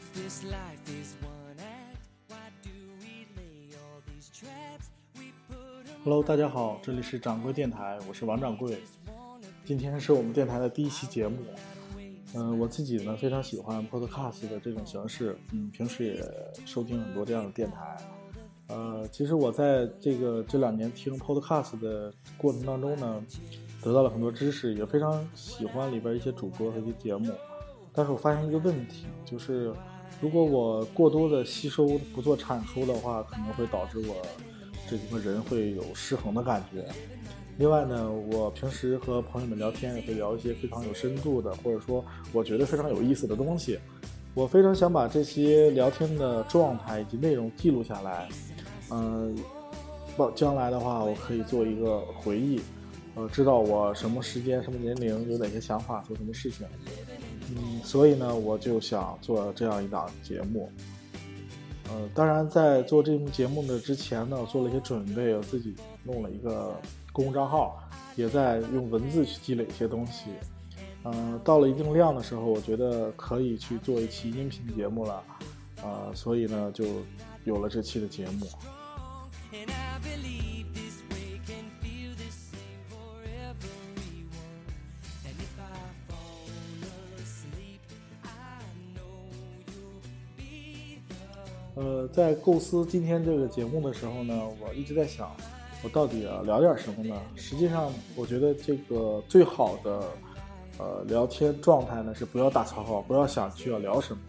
[0.00, 4.88] if this life is one act, why do we lay all these traps?
[5.16, 8.78] We put 'em Hello，大家好，这里是掌柜电台，我是王掌柜。
[9.64, 11.36] 今天是我们电台的第一期节目。
[12.32, 16.24] 嗯、我自己呢非常喜欢 Podcast 的这种形式，嗯，平时也
[16.64, 17.96] 收听很多这样的电台。
[18.68, 23.22] 呃，其实我在这个这两年听 Podcast 的过程当中呢，
[23.82, 27.30] 得到了很多知识，也非常喜欢里边一些主播和一些节目。
[28.00, 29.70] 但是我发现一个问题，就是
[30.22, 34.16] 如果我过多的吸收不做产出的话，可能会导致我
[34.88, 36.82] 这个人会有失衡的感觉。
[37.58, 43.78] 另外呢，我平时和朋友们聊天也会聊一些非常有深度的，或者说我觉得非常有意思的东西。
[44.32, 48.30] 我非常想把这些聊天的状态以及内容记录下来，
[48.88, 49.36] 嗯、
[50.16, 52.58] 到将来的话，我可以做一个回忆，
[53.14, 56.66] 呃，知道我什么时间、什么年龄有哪些想法、做什么事情。
[57.56, 60.70] 嗯，所以呢，我就想做这样一档节目。
[61.88, 66.80] 呃，当然，在做这档节目的之前呢，我做了一些准备，我自己弄了一个
[67.12, 67.82] 公众账号，
[68.14, 70.30] 也在用文字去积累一些东西。
[71.02, 75.22] 嗯、到了一定量的时候，我觉得可以去做一期音频节目了，
[75.82, 76.84] 呃，所以呢，就
[77.44, 78.46] 有了这期的节目。
[91.80, 95.34] 呃，在构思今天这个节目的时候呢，我一直在想，
[95.82, 97.18] 我到底要聊点什么呢？
[97.36, 100.02] 实际上，我觉得这个最好的
[100.76, 104.20] 呃聊天状态呢是不要打草稿，不要想去要聊什么，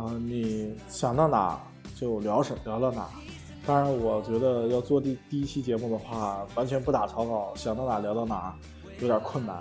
[0.00, 1.60] 啊、你想到哪
[1.96, 3.08] 就聊什聊到哪。
[3.66, 8.56] 当然，我觉得要做第第一期节目的话，完全不打草稿，想到哪聊到哪，
[9.00, 9.60] 有点困难。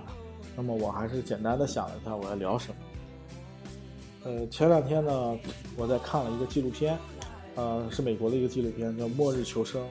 [0.55, 2.75] 那么我还是简单的想了一下我要聊什么。
[4.25, 5.37] 呃，前两天呢，
[5.77, 6.97] 我在看了一个纪录片，
[7.55, 9.81] 呃，是美国的一个纪录片，叫《末日求生》。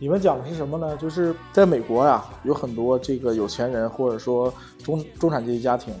[0.00, 0.96] 里面讲的是什么呢？
[0.96, 5.94] 就是在美国呀，有很多这个有钱人或者说中中产阶级家庭，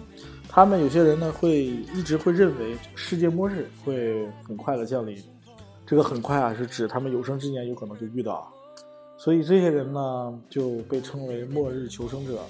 [0.48, 5.16] 他们有些人呢会一直会认为世界末日会很快的降临。
[5.86, 8.52] 这个很快啊，是指他们有生之年有可能就遇到。
[9.16, 12.40] 所以这些人呢就被称为末日求生者。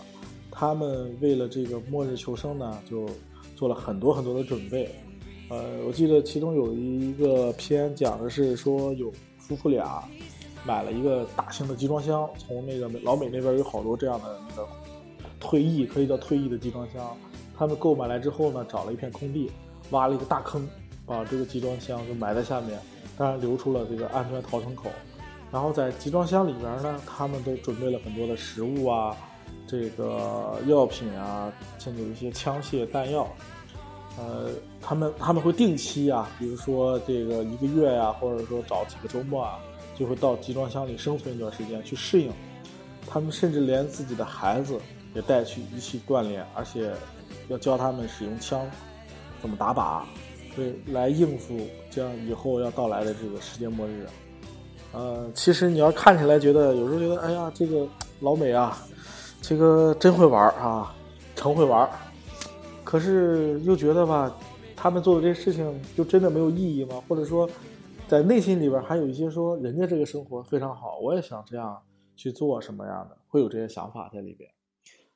[0.51, 3.09] 他们为了这个末日求生呢，就
[3.55, 4.95] 做了很多很多的准备。
[5.51, 10.03] 呃，我记得其中有一个片讲的是说有夫妇俩
[10.65, 14.67] 买了一个大型的集装箱，从那个老美那边有好多这样的那个
[15.39, 17.15] 退役可以叫退役的集装箱，
[17.57, 19.51] 他们购买来之后呢，找了一片空地，
[19.91, 20.67] 挖了一个大坑，
[21.05, 22.81] 把这个集装箱就埋在下面，
[23.19, 24.91] 当然留出了这个安全逃生口。
[25.53, 29.15] 然后在集装箱里边呢，他们都准备了很多的食物啊，
[29.67, 33.29] 这个药品啊，甚至有一些枪械弹药。
[34.17, 39.59] 呃，他们他们会定期啊，比如说这个一个月呀、或者说找几个周末啊，
[39.99, 42.33] 就会到集装箱里生存一段时间去适应。
[43.07, 44.79] 他们甚至连自己的孩子
[45.15, 46.93] 也带去一起锻炼，而且
[47.49, 48.65] 要教他们使用枪，
[49.43, 50.03] 怎么打靶，
[50.57, 51.59] 对，来应付
[51.91, 54.07] 这样以后要到来的这个世界末日。
[54.93, 57.87] 呃，其实你要看起来觉得，有时候觉得，哎呀，这个
[58.21, 58.79] 老美啊，
[59.43, 60.95] 这个真会玩啊，
[61.35, 61.89] 成会玩。
[62.85, 64.33] 可是又觉得吧，
[64.77, 67.03] 他们做的这些事情就真的没有意义吗？
[67.09, 67.49] 或者说，
[68.07, 71.81] 在内心里边还有一些说，人家这个生活非常好，我也想这样
[72.15, 74.49] 去做什么样的，会有这些想法在里边。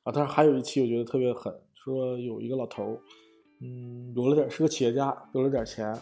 [0.03, 2.99] 啊，当然还有一期我觉得特别狠，说有一个老头，
[3.61, 5.95] 嗯，有了点是个企业家，有了点钱，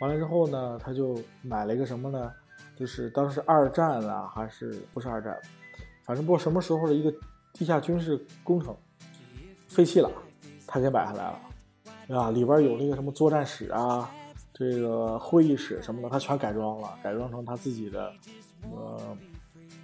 [0.00, 2.30] 完了之后呢，他就买了一个什么呢？
[2.78, 5.34] 就是当时二战啊，还是不是二战，
[6.04, 7.10] 反正不知道什么时候的一个
[7.54, 8.76] 地下军事工程
[9.66, 10.10] 废弃了，
[10.66, 11.30] 他给买下来
[12.08, 14.10] 了，啊，里边有那个什么作战室啊，
[14.52, 18.12] 这个会议室什么的，他全改装了，改装成他自己的
[18.72, 19.16] 呃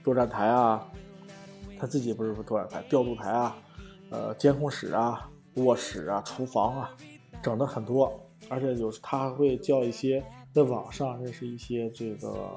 [0.02, 0.86] 作战台啊，
[1.78, 3.56] 他自己不是说作战台，调度台啊，
[4.10, 6.90] 呃监控室啊，卧室啊，厨房啊，
[7.42, 8.12] 整的很多，
[8.48, 12.50] 而且有时他还会叫一些在网上认识一些这个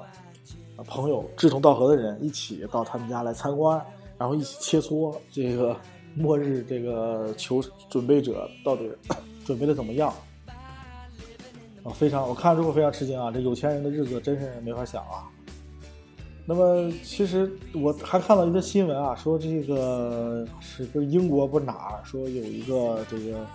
[0.86, 3.84] 朋友志同道合的人一起到他们家来参观，
[4.18, 5.76] 然后一起切磋这个
[6.16, 8.90] 末日这个求准备者到底
[9.44, 10.12] 准备的怎么样
[11.84, 11.92] 啊？
[11.94, 13.30] 非常，我看了之后非常吃惊啊！
[13.30, 15.28] 这有钱人的日子真是没法想啊。
[16.46, 23.46] 那么其实我还看到一个新闻啊，说这个是不是英国不是哪儿说有一个这个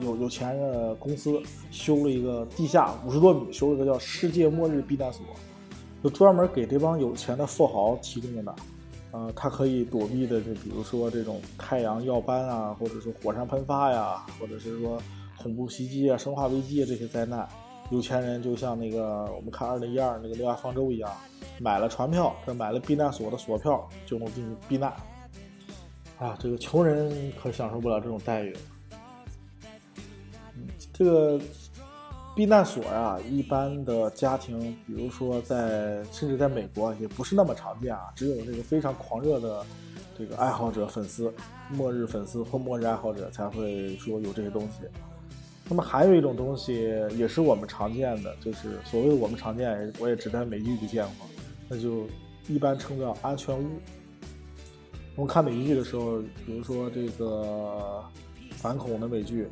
[0.00, 1.40] 有有钱的公司
[1.70, 5.24] 修了一个地下五十多米，修了一个叫世界末日避难所，
[6.02, 8.54] 就专门给这帮有钱的富豪提供的。
[9.14, 15.00] 呃，它可以躲避的，就比如说这种太阳耀斑啊，或者说火山喷发呀，或者是说
[15.40, 17.48] 恐怖袭击啊、生化危机啊这些灾难，
[17.90, 21.08] 有钱人就像那个我们看二零一二那个《六亚方舟》一样，
[21.60, 24.92] 买了船票，这买了避难所的锁票，就能进去避难。
[26.18, 28.56] 啊，这个穷人可享受不了这种待遇。
[30.56, 31.40] 嗯，这个
[32.34, 39.64] 避难所呀，一般的家庭，比如说在甚至在美国也不是那么常见啊，只有这个非常狂热的
[40.18, 41.32] 这个爱好者、粉丝、
[41.70, 44.80] 末日粉丝或末日爱好者才会说有这些东西。
[45.68, 46.74] 那么还有一种东西
[47.16, 51.26] 也是我们常见的，就是所谓我们常见，我也只在美剧里见过，
[51.68, 52.06] 那就
[52.48, 53.64] 一般称叫安全屋。
[55.14, 58.02] 我们看美剧的时候，比如说这个
[58.50, 59.48] 反恐的美剧，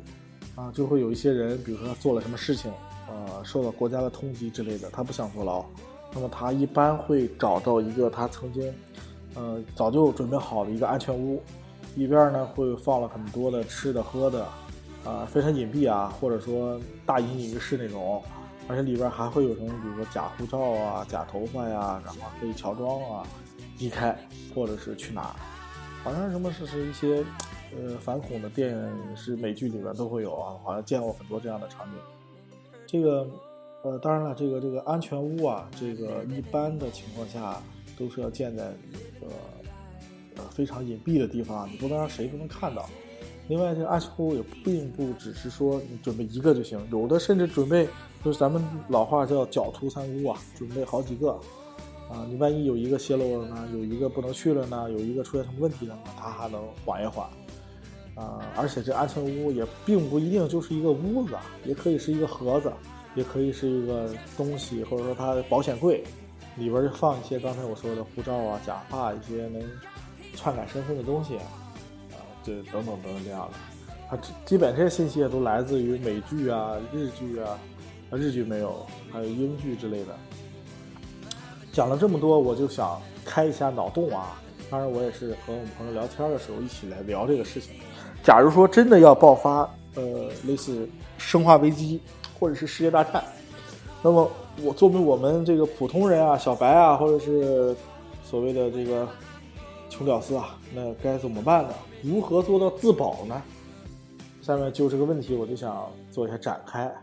[0.55, 2.71] 啊，就会有一些人，比如说他做了什么事情，
[3.07, 5.65] 呃，受到国家的通缉之类的，他不想坐牢，
[6.13, 8.73] 那么他一般会找到一个他曾经，
[9.35, 11.41] 呃，早就准备好的一个安全屋，
[11.95, 14.45] 里边呢会放了很多的吃的喝的。
[15.05, 18.23] 啊，非常隐蔽啊，或者说大隐隐于市那种，
[18.69, 23.27] 而且里边还会有什么，比如说假护照啊、假头发呀，然后可以乔装啊，
[23.79, 24.17] 离开
[24.55, 25.35] 或者是去哪儿，
[26.05, 27.21] 好像什么是是一些
[27.77, 31.97] 呃反恐的电影是美剧里边都会有啊，好像见过很多这样的场景。
[32.85, 33.27] 这个
[33.83, 37.61] 呃，当然了，这个这个安全屋啊，这个一般的情况下
[37.97, 39.27] 都是要建在一个
[40.37, 42.85] 呃非常隐蔽的地方，你不能让谁都能看到。
[43.49, 47.85] 另外，这个安全屋也并不只是说你准备一个就行，有的甚至准备
[48.23, 51.31] 就是咱们老话叫“狡兔三窟”啊，准备好几个，
[52.09, 57.27] 啊，你万一有一个泄露了呢，有一个不能去了呢，有一个出现什么问题了呢，它还能缓一缓，
[58.15, 62.71] 啊，而且这安全屋也并不一定就是一个屋子，也可以是一个盒子，
[63.15, 66.03] 也可以是一个东西，或者说它的保险柜，
[66.55, 69.61] 里边就放一些刚才我说的护照啊、假发一些能
[70.35, 71.37] 篡改身份的东西。
[71.37, 71.43] 啊，
[72.43, 73.53] 这，等等等等这样的，
[74.09, 77.57] 它基本这些信息也都来自于美剧啊、日剧啊，
[78.11, 80.15] 啊日剧没有，还有英剧之类的。
[81.71, 84.39] 讲了这么多，我就想开一下脑洞啊！
[84.69, 87.73] 当然，我也是和我们朋友聊天的时候一起来聊这个事情。
[88.23, 90.87] 假如说真的要爆发，呃，类似
[91.17, 91.99] 生化危机
[92.39, 93.21] 或者是世界大战，
[94.01, 94.31] 那么
[94.63, 97.75] 我作为我们这个普通人啊、小白啊，或者是
[98.23, 99.05] 所谓的这个
[99.89, 101.73] 穷屌丝啊，那该怎么办呢？
[102.01, 103.41] 如何做到自保呢？
[104.41, 106.93] 下面就这个问题，我就想做一下展开。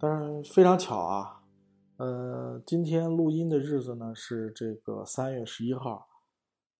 [0.00, 1.40] 但是非常巧啊，
[1.98, 6.06] 呃，今天录音的日子呢是这个三月十一号，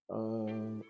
[0.09, 0.47] 呃，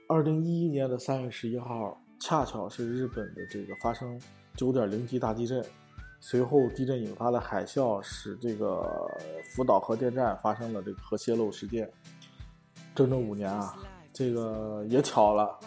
[0.08, 4.20] 二零一一年的三月十一号，恰巧是日本的这个发生
[4.56, 5.64] 九点零级大地震，
[6.20, 9.06] 随后地震引发的海啸使这个
[9.54, 11.90] 福岛核电站发生了这个核泄漏事件，
[12.94, 13.76] 整整五年啊，
[14.12, 15.58] 这个也巧了。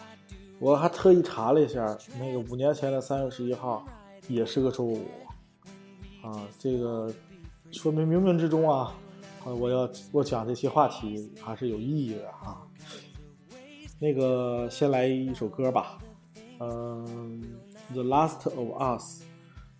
[0.58, 3.86] 我还特意查了一下，那个五年前的三月十一号
[4.26, 5.06] 也是个周五，
[6.22, 7.14] 啊，这个
[7.70, 8.92] 说明冥冥之中啊，
[9.44, 12.66] 我要我讲这些话题还是有意义的啊。
[14.00, 15.98] 那个先来一首歌吧，
[16.60, 17.42] 嗯，
[17.92, 19.22] 《The Last of Us》，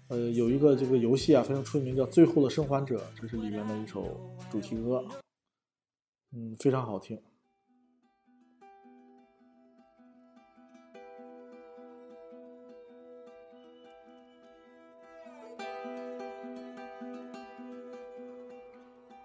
[0.08, 4.20] 呃，有一个这个游戏啊非常出名，叫《最后的生还者》，这是里面的一首
[4.50, 5.04] 主题歌，
[6.32, 7.20] 嗯，非常好听。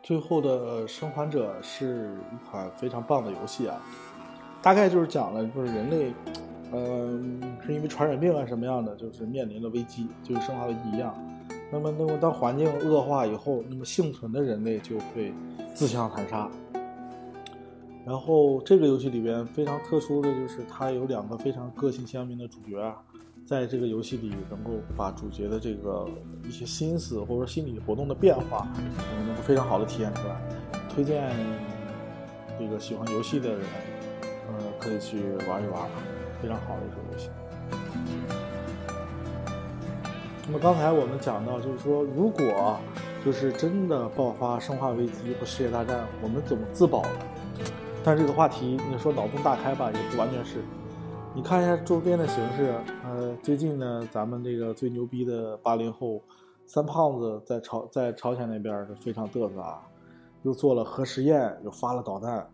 [0.02, 3.82] 最后的生还者是一款非常棒的游戏啊，
[4.62, 6.14] 大概就是讲了，就是人类，
[6.74, 11.14] 嗯，是因为传染病啊什么样的，就是面临了危机，就是生化危机一样。
[11.72, 15.32] 那么，那么当环境恶化以后，那么幸存的人类就会
[15.74, 16.50] 自相残杀。
[18.06, 22.98] 然后这个游戏里边非常特殊的就是它有两个非常个性鲜明的主角啊。
[23.46, 26.08] 在这个游戏里，能够把主角的这个
[26.48, 28.66] 一些心思或者说心理活动的变化，
[29.28, 30.42] 能够非常好的体现出来。
[30.90, 31.30] 推荐
[32.58, 33.62] 这个喜欢游戏的人，
[34.48, 35.90] 呃，可以去玩一玩，
[36.44, 37.30] 非常好的一个游戏。
[40.46, 42.78] 那么刚才我们讲到，就是说，如果
[43.24, 47.10] 就是真的爆发生化危机或世界大战，我们怎么自保呢？
[48.04, 50.58] 但这个话题，你说脑洞大开吧，也不完全是。
[51.34, 56.22] 你看一下周边的形势，呃，最近呢，咱们这个最牛逼的八零后
[56.66, 59.82] 三胖子在朝在朝鲜那边是非常嘚瑟啊，
[60.42, 62.46] 又做了核实验，又发了导弹，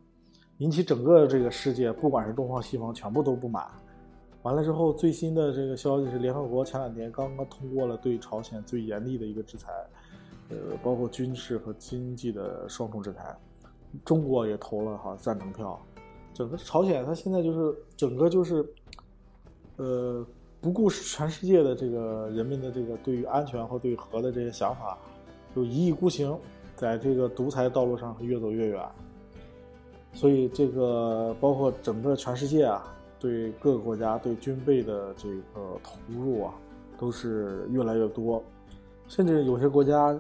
[0.60, 3.66] 引起整个这个世界，不管是东方西方，全部都不满。
[4.42, 9.72] 完了之后，最新的这个消息是，联合国前两天刚刚通过了对朝鲜最严厉的一个制裁，
[10.50, 13.36] 呃，包括军事和经济的双重制裁，
[14.04, 15.80] 中国也投了哈赞成票。
[16.34, 18.66] 整个朝鲜，它现在就是整个就是，
[19.78, 20.26] 呃，
[20.60, 24.98] 不顾全世界的这个人民的这个对于安全或对核的这些想法，
[25.56, 26.38] 就一意孤行，
[26.76, 28.82] 在这个独裁道路上越走越远。
[30.14, 32.84] 所以，这个包括整个全世界啊，
[33.20, 36.54] 对各个国家对军备的这个投入啊，
[36.98, 38.44] 都是越来越多，
[39.08, 40.20] 甚至有些国家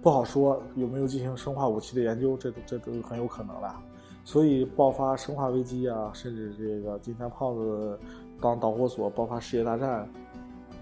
[0.00, 3.72] 不好说有没有进行生化武器的研究，这都这都很有可能的。
[4.24, 7.98] 所以，爆发生化危机啊，甚至这个金三胖子
[8.40, 10.08] 当导火索爆发世界大战，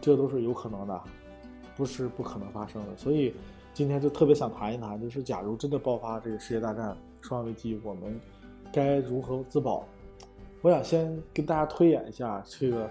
[0.01, 1.01] 这都是有可能的，
[1.77, 2.97] 不是不可能发生的。
[2.97, 3.33] 所以，
[3.73, 8.21] 今天就特别想谈一谈，就是假如真的爆发这个世界大战、生化危机，我们
[8.73, 9.85] 该如何自保？
[10.63, 12.91] 我想先跟大家推演一下这个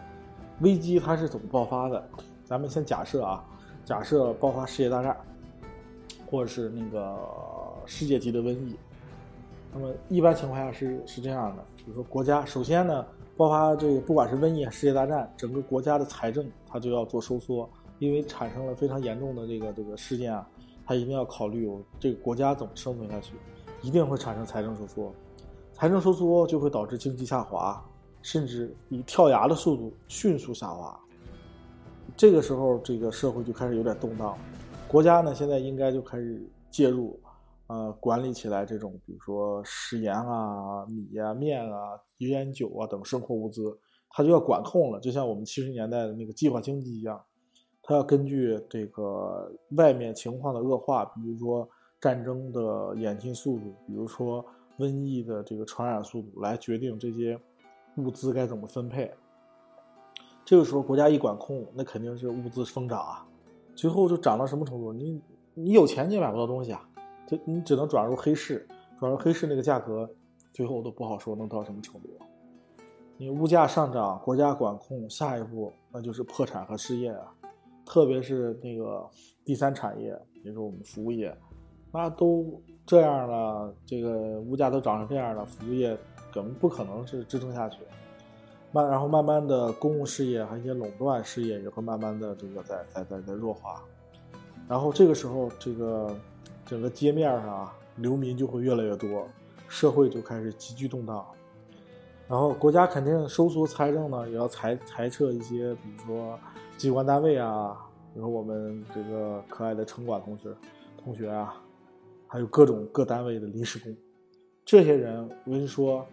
[0.61, 2.03] 危机它是怎么爆发的。
[2.43, 3.45] 咱们先假设啊，
[3.85, 5.15] 假设爆发世界大战，
[6.25, 7.15] 或者是那个
[7.85, 8.75] 世界级的瘟疫。
[9.71, 13.05] 那么一般情况下是是这样的，比如说国家首先呢
[13.37, 17.69] 爆发这个不管是瘟疫、世界大战，整个国家的财政它就要做收缩，
[17.99, 20.49] 因为产生了非常严重的这个这个事件啊，
[20.87, 23.35] 它一定要考虑这个国家怎么生存下去，
[23.83, 25.13] 一定会产生财政收缩，
[25.79, 27.81] 财政收缩就会导致经济下滑，
[28.21, 30.99] 甚至以跳崖的速度迅速下滑。
[32.17, 34.37] 这个时候这个社会就开始有点动荡，
[34.89, 37.17] 国家呢现在应该就开始介入。
[37.67, 43.61] 呃，管理起来这种，比如说食盐啊、米啊、面啊、油盐酒啊等生活物资，
[44.09, 44.99] 它就要管控了。
[44.99, 47.23] 就像我们七十年代的那个计划经济一样，
[47.83, 51.69] 它要根据这个外面情况的恶化，比如说
[52.01, 54.43] 战争的演进速度，比如说
[54.79, 57.39] 瘟疫的这个传染速度，来决定这些
[57.97, 59.11] 物资该怎么分配。
[60.43, 63.27] 这个时候国家一管控，那肯定是物资疯涨啊，
[63.75, 64.91] 最后就涨到什么程度？
[64.91, 65.21] 你
[65.53, 66.89] 你有钱你也买不到东西啊。
[67.27, 68.67] 就你只能转入黑市，
[68.99, 70.09] 转入黑市那个价格，
[70.51, 72.09] 最后都不好说能到什么程度。
[73.17, 77.31] 你物价上涨，国家管控，下一步那就是破产和失业啊。
[77.85, 79.07] 特别是那个
[79.45, 81.35] 第三产业，也就是我们服务业，
[81.91, 85.97] 那都这样了，这个物价都涨成这样了，服务业
[86.33, 87.79] 根本不可能是支撑下去。
[88.71, 93.83] 慢，然后慢慢的公共事业还有一些垄断事业也会慢慢的这个在在在在弱化。
[94.67, 96.15] 然后这个时候这个。
[96.65, 99.27] 整个街面上啊，流民就会越来越多，
[99.67, 101.25] 社会就开始急剧动荡。
[102.27, 106.37] 然后国家肯定收缩财政呢，也要裁裁撤一些，比如说
[106.77, 107.75] 机关单位啊，
[108.13, 110.49] 比如我们这个可爱的城管同学
[111.03, 111.59] 同学啊，
[112.31, 113.93] 还有各种各单位的临时工。
[114.63, 116.05] 这些人，我跟你说，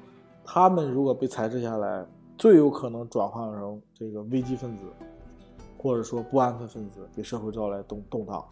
[0.42, 2.06] 他们如果被裁撤下来，
[2.38, 4.84] 最有可能转换成这个危机分子，
[5.76, 8.42] 或者说不安分分子，给社会招来动动荡。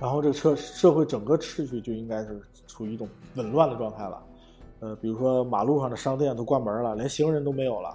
[0.00, 4.22] 然后这个社社会整个秩序就应该是处于一种紊乱的状态了，
[4.80, 7.94] 呃，比如说马路上的商店都关门了，连行人都没有了，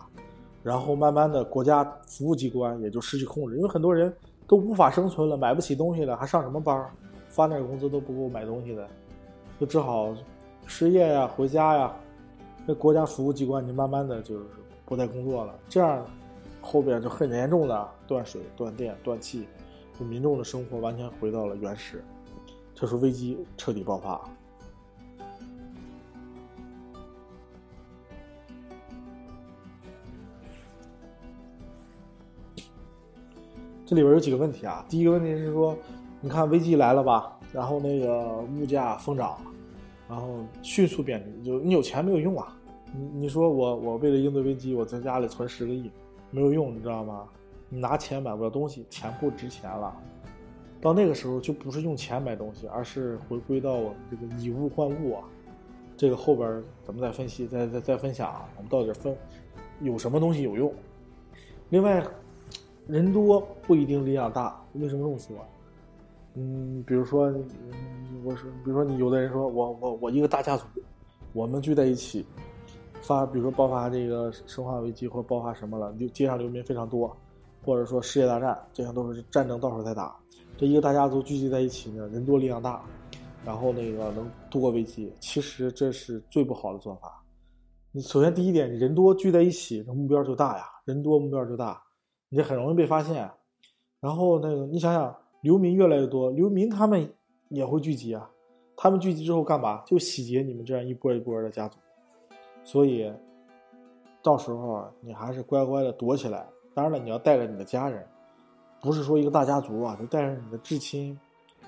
[0.64, 4.12] 然后慢慢的国家服务机关也就失去控制，因为很多人
[4.48, 6.90] 都无法生存了，买不起东西了，还上什么班
[7.32, 8.88] 发点工资都不够买东西的，
[9.60, 10.14] 就只好
[10.68, 11.96] 失业呀，回家呀，
[12.68, 14.46] 那国家服务机关就慢慢的就是
[14.86, 16.06] 不再工作了，这样
[16.62, 19.48] 后边就很严重的断水、断电、断气。
[20.00, 22.04] 就民众的生活完全回到了原始，
[22.74, 24.20] 这时候危机彻底爆发。
[33.86, 34.84] 这里边有几个问题啊？
[34.88, 35.78] 第一个问题是说，
[36.22, 39.38] 你看危机来了吧，然后那个物价疯涨，
[40.08, 42.56] 然后迅速贬值，就你有钱没有用啊？
[42.94, 45.90] 你你说我我为了应对危机，我在家里存十个亿，
[46.30, 47.28] 没有用，你知道吗？
[47.70, 49.96] 你拿钱买不了东西，钱不值钱了。
[50.80, 55.24] 到那个时候就不是用钱买东西，而是回归到我们这个以物换物啊。
[55.98, 59.16] 这个后边咱们再分析，再再再分享啊，我们到底分
[59.80, 60.72] 有什么东西有用。
[61.70, 62.04] 另外，
[62.88, 65.38] 人多不一定力量大，为什么这么说？
[66.36, 67.34] 嗯，比如说，
[68.24, 70.66] 我说，比如说你有的人说我我我一个大家族，
[71.34, 72.26] 我们聚在一起，
[73.02, 77.16] 发，比如说爆发这个生化危机或者爆发什么了，就街上流民非常多。
[77.64, 80.18] 或者说世界大战，这样都是战争到时候再打。
[80.58, 82.84] 这一个大家族聚集在一起呢，人多力量大，
[83.46, 85.14] 然后那个能度过危机。
[85.20, 87.24] 其实这是最不好的做法。
[87.92, 91.80] 你首先第一点，你人多聚在一起，那目标就大呀，人多目标就大，
[92.30, 93.30] 你这很容易被发现。
[94.00, 97.12] 然后那个你想想，流民越来越多，流民他们
[97.50, 98.30] 也会聚集啊。
[98.78, 99.84] 他们聚集之后干嘛？
[99.86, 101.78] 就洗劫你们这样一波一波的家族。
[102.64, 103.12] 所以，
[104.24, 106.48] 到时候你还是乖乖的躲起来。
[106.74, 108.08] 当然了，你要带着你的家人，
[108.82, 111.20] 不是说一个大家族啊，就带着你的至亲、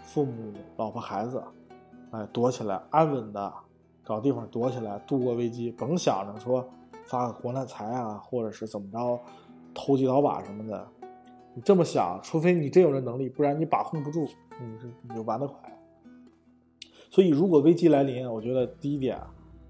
[0.03, 1.43] 父母、老婆、孩子，
[2.11, 3.53] 哎，躲起来，安稳的
[4.05, 5.71] 找地方躲起来，度过危机。
[5.71, 6.65] 甭想着说
[7.05, 9.19] 发个国难财啊，或者是怎么着，
[9.73, 10.87] 投机倒把什么的。
[11.55, 14.27] 你这么想，除非你真有这能力，不然你把控不住。
[14.60, 15.57] 你是你就完得快。
[17.10, 19.19] 所以，如果危机来临，我觉得第一点，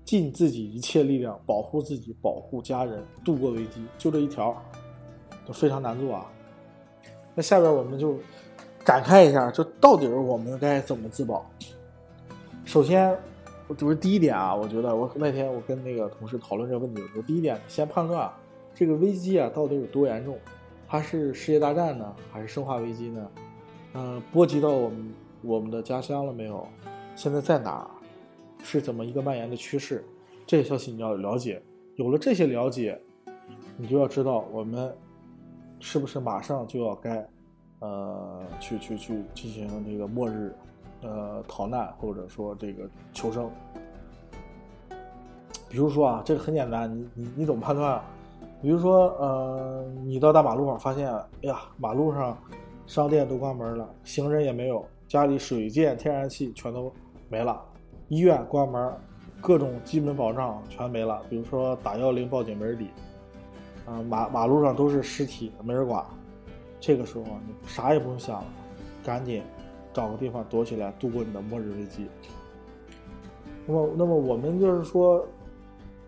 [0.04, 4.56] 尽自己一切力量保护自己、保护家人，度过危机，就这一条，
[5.46, 6.32] 就非常难做啊。
[7.34, 8.18] 那下边我们就
[8.86, 11.46] 展开一下，就到底我们该怎么自保？
[12.66, 13.18] 首先，
[13.68, 18.32] 我就是第一点啊，我觉得我那天我跟那个同事讨论这个问题的时候，第一点先判断
[18.76, 20.38] 这个危机啊到底有多严重，
[20.94, 23.32] 它是世界大战呢，还是生化危机呢？
[23.96, 26.68] 嗯、波及到我们我们的家乡了没有？
[27.16, 27.88] 现在在哪儿？
[28.64, 30.06] 是怎么一个蔓延的趋势？
[30.46, 31.60] 这些消息你要了解。
[31.96, 33.02] 有了这些了解，
[33.76, 34.96] 你就要知道我们
[35.80, 37.28] 是不是马上就要该
[37.80, 40.56] 呃去去去进行这个末日
[41.02, 43.50] 呃逃难，或者说这个求生。
[45.68, 48.06] 比如说啊，这个很简单，你你你怎么判断啊？
[48.64, 52.38] 比如说呃，你到大马路上发现，哎呀，马路上
[52.88, 56.90] 商店都关门了，行人也没有，家里水电、天然气全都
[57.28, 57.62] 没了，
[58.08, 58.94] 医院关门，
[59.42, 61.22] 各种基本保障全没了。
[61.30, 62.88] 比如说打幺幺零报警没人理，
[63.86, 66.02] 啊、马马路上都是尸体，没人管。
[66.80, 68.46] 这个时候，你啥也不用想了，
[69.04, 69.44] 赶紧
[69.92, 72.08] 找个地方躲起来，度过你的末日危机。
[73.68, 75.26] 那么，那么我们就是说，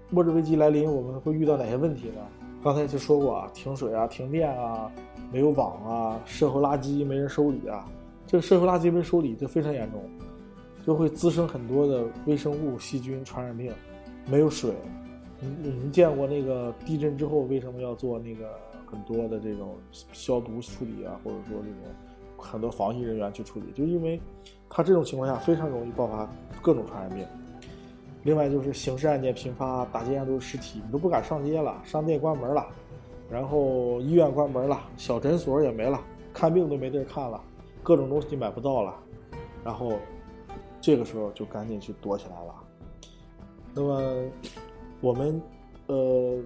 [0.09, 2.21] 末日危机来临，我们会遇到哪些问题呢？
[2.65, 4.91] 刚才就说过啊，停水啊、停电啊、
[5.31, 7.85] 没有网啊、社会垃圾没人收理啊，
[8.25, 10.01] 这个社会垃圾没收理，这非常严重，
[10.83, 13.71] 就会滋生很多的微生物、细菌、传染病。
[14.25, 14.73] 没有水，
[15.39, 18.49] 你你们见过那个地震之后为什么要做那个
[18.87, 19.77] 很多的这种
[20.11, 21.93] 消毒处理啊，或者说这种
[22.35, 24.19] 很多防疫人员去处理，就因为
[24.71, 26.27] 它这种情况下非常容易爆发
[26.63, 27.23] 各种传染病。
[28.25, 32.65] 另外就是刑事案件频发，大街上都是尸体，你都不敢上街了，商店关门了，
[33.29, 36.01] 然后医院关门了，小诊所也没了，
[36.33, 37.39] 看病都没地儿看了，
[37.83, 38.95] 各种东西买不到了，
[39.63, 39.93] 然后
[40.81, 42.55] 这个时候就赶紧去躲起来了。
[43.75, 44.23] 那么
[45.01, 45.39] 我们
[45.85, 46.39] 呃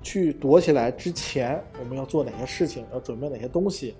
[0.00, 2.86] 去躲起来之前，我们要做哪些事情？
[2.92, 3.96] 要准备哪些东西？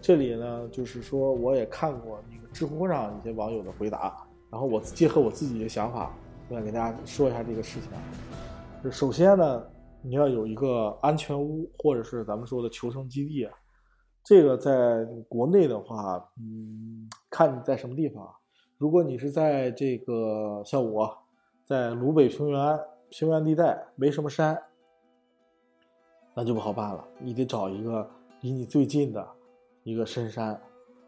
[0.00, 4.16] 这里呢，就是说我也看过那个知乎上一些网友的回答，
[4.48, 6.14] 然后我结合我自己的想法，
[6.50, 8.90] 我想给大家说一下这个事情。
[8.90, 9.64] 首先呢，
[10.02, 13.52] 你要有一个安全屋，或者是咱们说的求生基地啊。
[14.24, 18.28] 这个在国内的话，嗯，看你在什么地方。
[18.78, 21.16] 如果你是在这个像我，
[21.64, 24.60] 在鲁北平原平原地带，没什么山，
[26.34, 27.06] 那就不好办了。
[27.20, 28.10] 你得找一个
[28.40, 29.24] 离你最近的
[29.84, 30.60] 一个深山，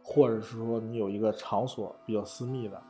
[0.04, 2.80] 或者是说你有一个场所比较私密的，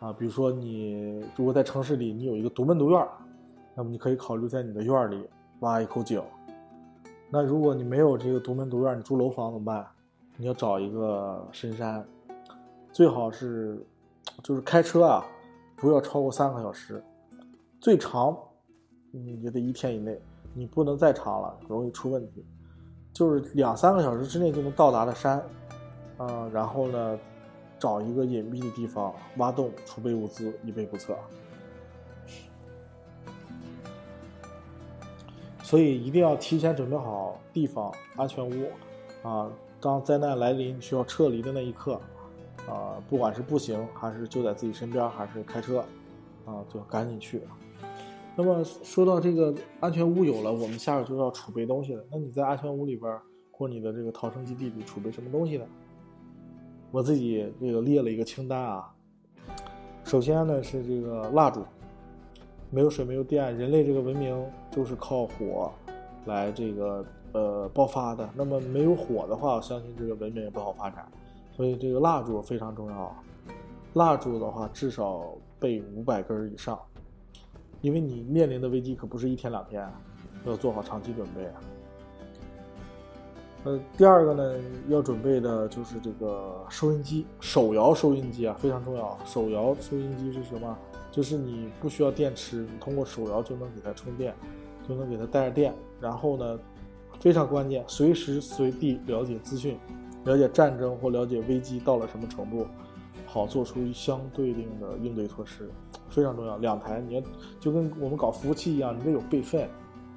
[0.00, 3.08] 啊，比如说你如果在城市里你有一个独门独院，
[3.74, 5.28] 那么你可以考虑在你的院里
[5.60, 6.22] 挖一口井。
[7.30, 9.86] 那如果你没有这个独门独院，你住楼房怎么办？
[10.36, 12.04] 你要找一个深山，
[12.92, 13.84] 最好是
[14.42, 15.24] 就是开车啊，
[15.76, 17.02] 不要超过三个小时，
[17.80, 18.36] 最长
[19.10, 20.20] 你也得一天以内，
[20.52, 22.44] 你不能再长了，容易出问题。
[23.12, 25.40] 就是两三个小时之内就能到达的山，
[26.18, 27.18] 啊、然后呢，
[27.78, 31.16] 找一个隐蔽的地方挖洞储备物资，以备不测。
[35.62, 38.70] 所以一定要提前准备好地方、安全屋，
[39.26, 42.00] 啊，当灾难来临需要撤离的那一刻，
[42.68, 45.84] 啊，不管是步行还是就在自己身边，还是开车，
[46.44, 47.42] 啊，就赶紧去。
[48.36, 52.04] 那么说到这个安全屋有了，我们下边就要储备东西了。
[52.10, 53.18] 那你在安全屋里边
[53.50, 55.64] 或你的这个逃生基地里储备什么东西呢？
[56.94, 58.88] 我自己这个列了一个清单啊。
[60.04, 61.60] 首先呢是这个蜡烛，
[62.70, 65.72] 没有水没有电，人类这个文明就是靠火
[66.26, 68.30] 来这个呃爆发的。
[68.36, 71.04] 那么没有火的话，我相信这个文明也不好发展。
[71.50, 73.12] 所以这个蜡烛非常重要。
[73.94, 76.78] 蜡烛的话，至少备五百根以上。
[77.80, 79.84] 因为你面临的危机可不是一天两天，
[80.46, 81.50] 要做好长期准备。
[83.64, 89.18] 呃，第二个呢，要准备的就是这个收音机，手摇收音机啊，非常重要。
[89.24, 90.76] 手摇收音机是什么？
[91.10, 94.34] 就是你不需要电池，你通过手摇就能给它充电，
[94.86, 95.72] 就能给它带着电。
[95.98, 96.58] 然后呢，
[97.20, 99.78] 非常关键，随时随地了解资讯，
[100.24, 102.66] 了解战争或了解危机到了什么程度，
[103.24, 105.70] 好做出相对应的应对措施，
[106.10, 106.58] 非常重要。
[106.58, 107.22] 两台你要
[107.58, 109.66] 就跟我们搞服务器一样，你得有备份，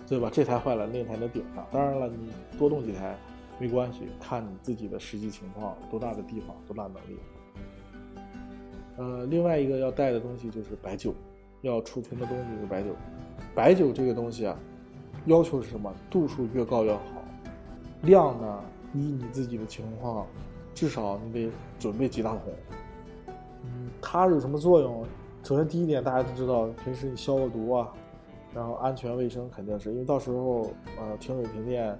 [0.05, 0.29] 对吧？
[0.33, 1.65] 这台坏了，那台能顶上。
[1.71, 3.17] 当然了，你多动几台
[3.59, 7.17] 没关系，看你自己的实际情况，多大的地方，多大能力。
[8.97, 11.13] 呃，另外一个要带的东西就是白酒，
[11.61, 12.89] 要储存的东西是白酒。
[13.55, 14.57] 白酒这个东西啊，
[15.25, 15.93] 要求是什么？
[16.09, 17.01] 度数越高越好，
[18.01, 20.25] 量呢依你自己的情况
[20.73, 22.41] 至少你得准备几大桶。
[23.63, 25.05] 嗯，它有什么作用？
[25.43, 27.93] 首先第一点，大家都知道，平时你消个毒啊，
[28.53, 31.97] 然后安全卫生肯定是因为到时候呃停水停电，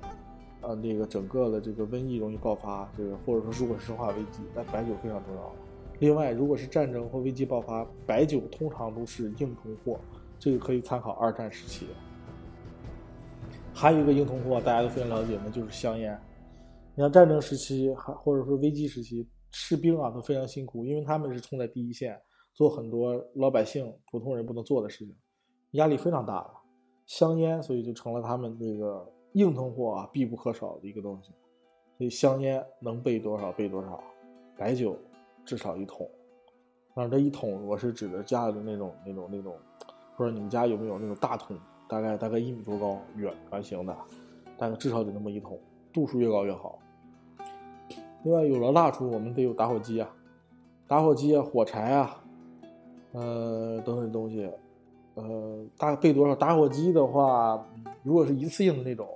[0.67, 5.51] 呃那个整个的这个瘟疫容易爆发，这个或者说如果是生化危机，那白酒非常重要。
[5.99, 9.99] 另外，如果是战争或危机爆发，白酒通常都是硬通货，
[10.37, 11.87] 这个可以参考二战时期。
[13.73, 16.19] 还有一个硬通货，大家都非常了解，那就是香烟。
[16.95, 22.19] 你像战争时期，还或者说危机时期，士兵啊都非常辛苦，因为他们是冲在第一线，
[22.53, 25.15] 做很多老百姓、普通人不能做的事情，
[25.71, 26.47] 压力非常大。
[27.05, 31.31] 香烟，所以就成了他们这个硬通货啊必不可少的一个东西。
[31.97, 34.03] 所以香烟能备多少备多少，
[34.57, 34.97] 白酒。
[35.45, 36.05] 至少一桶，
[36.93, 39.55] 当然这一桶我是指的家里的那种、那种、那种，
[40.17, 43.95] 不知道你们家有没有那种大桶，大概大概一米多高，圆圆形的，
[44.57, 45.57] 但是至少得那么一桶，
[45.93, 46.77] 度数越高越好。
[48.23, 50.13] 另外，有了蜡烛，我们得有打火机啊，
[50.85, 52.21] 打火机啊，火柴啊，
[53.13, 54.51] 呃，等等东西，
[55.13, 56.35] 呃，大概备多少？
[56.35, 57.65] 打火机的话，
[58.03, 59.07] 如果是一次性的那种，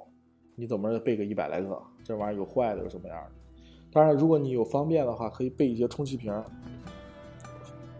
[0.62, 1.82] 你怎么着备个一百来个？
[2.04, 3.32] 这玩意儿有坏的，有什么样的？
[3.92, 6.32] 当然，如果你有方便的话，可以备一些充气瓶，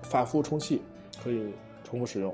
[0.04, 0.80] 反复充气，
[1.24, 2.32] 可以重复使用。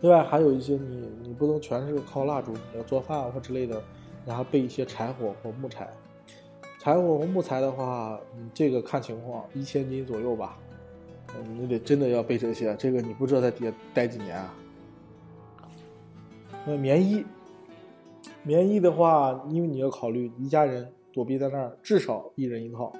[0.00, 3.80] 另外，还有一些你你不能全是靠蜡烛，你要做饭或之类的，
[4.26, 5.88] 然后备一些柴火或木柴。
[6.80, 10.58] 柴火和木材的话，你，这个看情况，一千斤左右吧。
[11.56, 14.52] 你得真的要备这些，这个你不知道在底下待几年啊。
[16.68, 17.24] 那棉衣。
[18.42, 22.92] 棉衣的话，因为你要考虑一家人躲避在那儿，至少一人一套。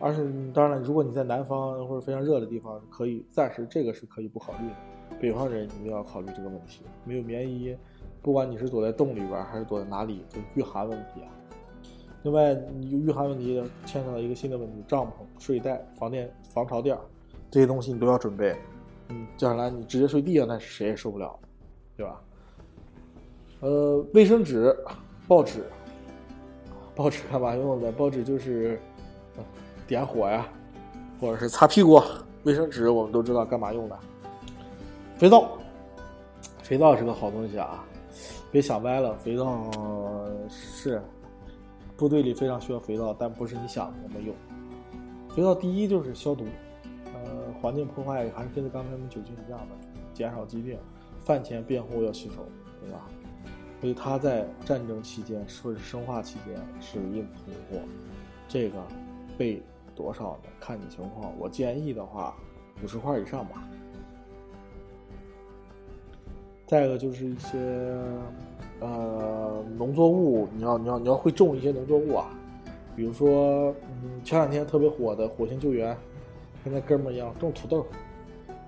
[0.00, 5.16] 而是当然了，如果你在南方或者非常热的地方，可以暂时这个是可以不考虑的。
[5.20, 7.76] 北方人你要考虑这个问题，没有棉衣，
[8.20, 11.28] 不管你是躲在洞里边还是躲在哪里，就御寒问题啊。
[12.24, 16.96] 另外，你御寒问题牵扯到一个新的问题：帐篷、睡袋、防电、防潮垫
[17.50, 18.56] 这些东西你都要准备。
[19.08, 21.38] 嗯，将来你直接睡地上，那是谁也受不了，
[21.96, 22.20] 对吧？
[23.62, 24.76] 呃，卫生纸、
[25.28, 25.64] 报纸，
[26.96, 27.92] 报纸干嘛用的？
[27.92, 28.76] 报纸就是
[29.86, 30.48] 点火呀，
[31.20, 32.02] 或者是擦屁股。
[32.42, 33.96] 卫生纸我们都知道干嘛用的。
[35.16, 35.48] 肥皂，
[36.64, 37.84] 肥皂是个好东西啊，
[38.50, 39.16] 别想歪了。
[39.18, 39.70] 肥皂
[40.48, 41.00] 是
[41.96, 44.34] 部队里非常需要肥皂，但不是你想的那么用。
[45.36, 46.44] 肥皂第一就是消毒，
[47.14, 50.76] 呃，环境破坏还是跟刚才的酒精一样的，减少疾病。
[51.20, 52.44] 饭前便后要洗手，
[52.80, 53.06] 对吧？
[53.82, 57.84] 所以它在战争期间或者生化期间是硬通货，
[58.46, 58.78] 这个
[59.36, 59.60] 备
[59.92, 60.50] 多少呢？
[60.60, 61.32] 看你情况。
[61.36, 62.36] 我建议的话，
[62.80, 63.68] 五十块以上吧。
[66.64, 67.58] 再一个就是一些
[68.78, 72.30] 呃农作物，你要你要你要会种一些农作物啊，
[72.94, 75.96] 比如说嗯前两天特别火的火星救援，
[76.64, 77.84] 跟那哥们一样种土豆，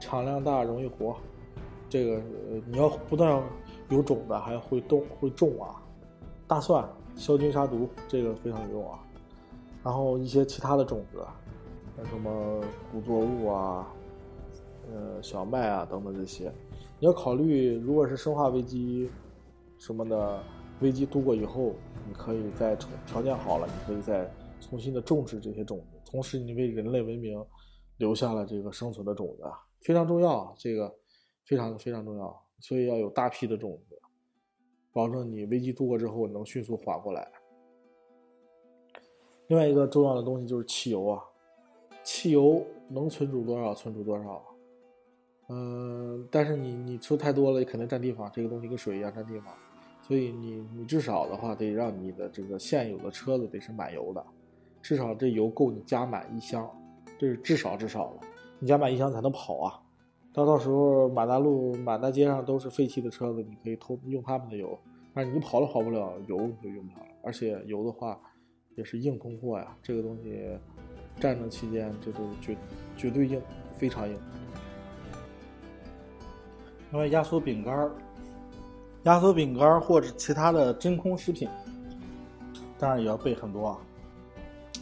[0.00, 1.14] 产量大容易活，
[1.88, 2.16] 这个
[2.50, 3.40] 呃你要不断。
[3.94, 5.80] 有种的还会动会种啊，
[6.48, 8.98] 大蒜消菌杀毒这个非常有用啊，
[9.84, 11.24] 然后一些其他的种子，
[11.96, 13.86] 像什么谷作物啊，
[14.92, 16.52] 呃小麦啊等等这些，
[16.98, 19.08] 你要考虑，如果是生化危机
[19.78, 20.42] 什么的
[20.80, 21.72] 危机度过以后，
[22.08, 24.28] 你可以再重条件好了，你可以再
[24.60, 27.40] 重新的种植这些种子，同时你为人类文明
[27.98, 29.44] 留下了这个生存的种子，
[29.82, 30.92] 非常重要，这个
[31.46, 32.43] 非常非常重要。
[32.66, 34.00] 所以要有大批的种子，
[34.90, 37.30] 保证你危机度过之后能迅速缓过来。
[39.48, 41.22] 另外一个重要的东西就是汽油啊，
[42.02, 44.42] 汽油能存储多少存储多少。
[45.50, 48.32] 嗯，但是你你出太多了，肯定占地方。
[48.32, 49.54] 这个东西跟水一样占地方，
[50.00, 54.24] 所以你你至少的话得让你的这个现有的车子得是满油的，
[54.80, 56.66] 至少这油够你加满一箱，
[57.18, 58.26] 这是至少至少的，
[58.58, 59.83] 你加满一箱才能跑啊。
[60.34, 64.76] 到到时候满大路、满大街上都是废弃的车子，你可以偷用他们的油，
[65.14, 67.12] 但是你跑都跑不了，油你就用不了了。
[67.22, 68.18] 而且油的话，
[68.74, 70.44] 也是硬通货呀，这个东西，
[71.20, 72.56] 战争期间这都绝
[72.96, 73.40] 绝对硬，
[73.78, 74.18] 非常硬。
[76.90, 77.88] 另外，压缩饼干、
[79.04, 81.48] 压缩饼干或者其他的真空食品，
[82.76, 83.78] 当然也要备很多啊。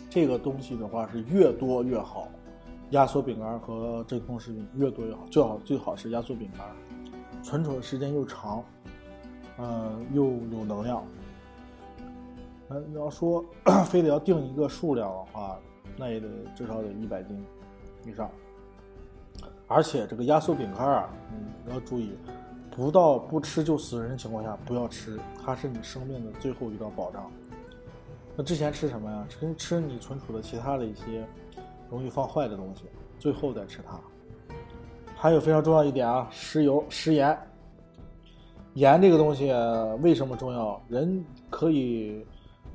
[0.08, 2.26] 这个东西的话是越多越好。
[2.92, 6.66] 压缩饼干和真空食品越多越好，最好最好是压缩饼干，
[7.42, 8.62] 存储的时间又长，
[9.58, 11.04] 嗯，又有能量。
[12.68, 13.44] 嗯，你要说
[13.86, 15.58] 非得要定一个数量的话，
[15.96, 17.42] 那也得至少得一百斤
[18.04, 18.30] 以上。
[19.66, 22.12] 而且这个压缩饼干啊，嗯，要注意，
[22.70, 27.30] 不到不吃就死人的情况下不要吃，它是你生命的最后一道保障。
[28.36, 29.26] 那之前吃什么呀？
[29.30, 31.26] 吃吃你存储的其他的一些
[31.92, 32.84] 容易放坏的东西，
[33.18, 34.00] 最后再吃它。
[35.14, 37.38] 还有非常重要一点啊，食油、食盐。
[38.74, 39.52] 盐这个东西
[40.00, 40.82] 为什么重要？
[40.88, 42.26] 人可以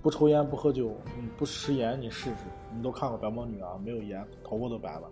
[0.04, 2.36] 不抽烟不喝酒，你不食盐你试试，
[2.76, 5.10] 你都看过白毛女啊，没有盐头发都白了。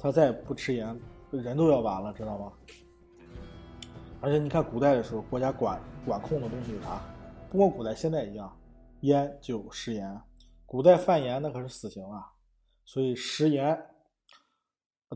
[0.00, 0.98] 他再不吃盐，
[1.30, 2.52] 人都要完了，知道吗？
[4.20, 7.00] 而且你看古代的时候，国家管管控的东西有啥？
[7.48, 8.52] 不光古代，现在一样，
[9.02, 10.20] 烟酒食盐。
[10.66, 12.26] 古代犯盐那可是死刑啊，
[12.90, 13.86] 所以食盐。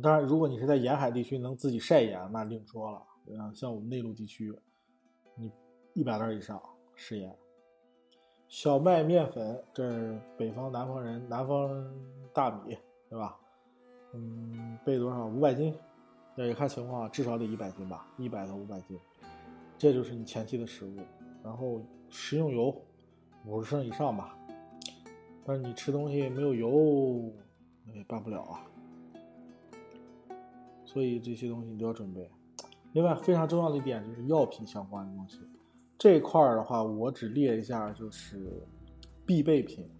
[0.00, 3.02] 当然，如果你是在沿海地区能自己晒盐，那另说了。
[3.26, 4.56] 嗯，像我们内陆地区，
[5.34, 5.50] 你
[5.92, 6.62] 一百袋以上
[6.94, 7.36] 食盐。
[8.46, 11.92] 小麦面粉，这是北方南方人，南方
[12.32, 12.78] 大米，
[13.10, 13.36] 对吧？
[14.12, 15.26] 嗯，备多少？
[15.26, 15.74] 五百斤。
[16.36, 18.96] 要也看情况，至少得一百斤吧，一百到五百斤。
[19.76, 20.96] 这就是你前期的食物。
[21.42, 22.80] 然后食用油
[23.44, 24.38] 五十升以上吧。
[25.44, 27.32] 但是你吃东西没有油，
[27.92, 28.60] 也办不了啊。
[30.84, 32.30] 所以这些东西你都要准备。
[32.92, 35.40] 另外非常重要的一点就是药品相关的东西，
[35.98, 38.62] 这块儿的话我只列一下，就是
[39.26, 39.90] 必备品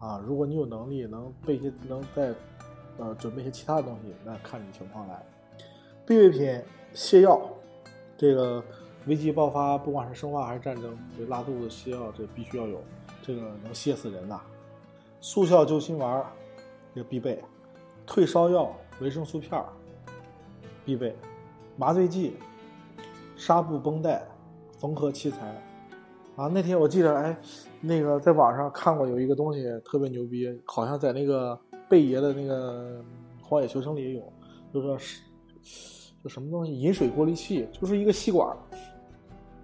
[0.00, 0.18] 啊。
[0.18, 2.34] 如果你有能力能备些，能再
[2.98, 5.24] 呃准备些其他的东西，那看你情况来。
[6.04, 6.60] 必备品
[6.92, 7.40] 泻药，
[8.16, 8.60] 这个
[9.06, 12.82] 危机爆发，不管是生化还是战争，这拉肚子泻药这必须要有，
[13.22, 14.40] 这个能泻死人呐。
[15.20, 16.26] 速效救心丸，
[16.94, 17.42] 这个必备。
[18.06, 19.66] 退烧药、维生素片儿。
[20.84, 21.14] 必备，
[21.76, 22.34] 麻醉剂、
[23.36, 24.26] 纱布绷带、
[24.76, 25.62] 缝合器材，
[26.34, 27.36] 啊，那天我记得，哎，
[27.80, 31.56] 那个在网上看过有一个东西特别牛逼，好像在那个
[31.88, 33.00] 贝爷的那个
[33.40, 34.32] 《荒野求生》里也有，
[34.74, 35.22] 就是
[36.20, 38.56] 就什么东西饮水过滤器，就是一个吸管，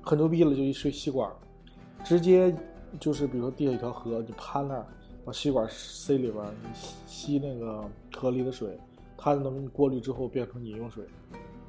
[0.01, 1.29] 很牛逼了，就一水吸管，
[2.05, 2.55] 直接
[3.01, 4.87] 就是比如说地下一条河，你趴那儿
[5.29, 6.69] 把吸管塞里边，你
[7.07, 7.85] 吸那个
[8.17, 8.79] 河里的水。
[9.21, 11.05] 它能过滤之后变成饮用水，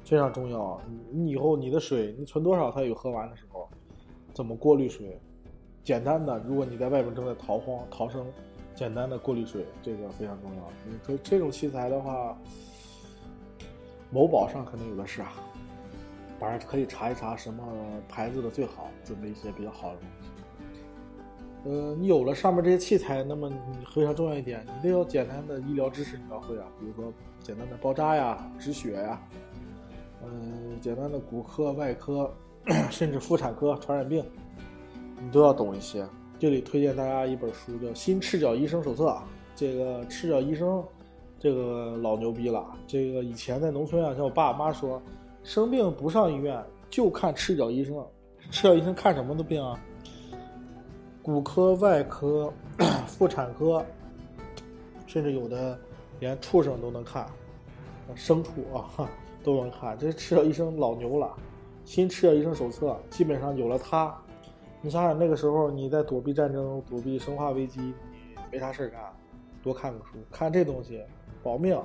[0.04, 0.82] 非常重要啊！
[1.10, 3.68] 你以后你的水你存多少，它有喝完的时候，
[4.32, 5.20] 怎么过滤水？
[5.82, 8.24] 简单的，如果你在外边正在逃荒逃生，
[8.74, 10.62] 简单的过滤水这个非常重要。
[10.88, 12.38] 你可这种器材的话，
[14.10, 15.32] 某宝上可能有的是啊，
[16.38, 17.62] 反正可以查一查什么
[18.08, 19.98] 牌子的最好，准备一些比较好的。
[21.64, 29.20] 呃，你有了上面这些器材，那么你非常重要一点，你得有简单的医疗知识，你要会啊，比如说简单的包扎呀、止血呀，
[30.24, 32.32] 嗯，简单的骨科、外科，
[32.90, 34.24] 甚至妇产科、传染病，
[35.22, 36.06] 你都要懂一些。
[36.38, 39.08] 这里推荐大家一本书，叫《新赤脚医生手册》。
[39.54, 40.82] 这个赤脚医生，
[41.38, 42.66] 这个老牛逼了。
[42.86, 45.02] 这个以前在农村啊，像我爸妈说，
[45.42, 48.02] 生病不上医院，就看赤脚医生。
[48.50, 49.78] 赤脚医生看什么的病啊？
[51.22, 52.52] 骨科、外科、
[53.06, 53.84] 妇产科，
[55.06, 55.78] 甚至有的
[56.18, 57.26] 连畜生都能看，
[58.16, 59.08] 牲畜啊
[59.44, 59.98] 都能看。
[59.98, 61.30] 这赤脚医生老牛了，
[61.84, 64.16] 新赤脚医生手册基本上有了它，
[64.80, 67.94] 你想想那个时候你在躲避战争、躲避生化危机，你
[68.50, 69.00] 没啥事干，
[69.62, 71.02] 多看个书，看这东西
[71.42, 71.78] 保命。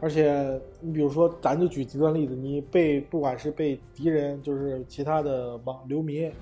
[0.00, 6.32] 而且你比如说，咱就举极端例子，你被不管是被敌人，就是其他的网流民。